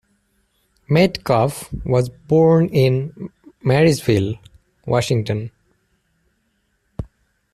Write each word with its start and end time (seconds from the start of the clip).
Metcalf 0.89 1.69
was 1.85 2.09
born 2.09 2.69
in 2.69 3.29
Marysville, 3.63 4.33
Washington. 4.87 5.51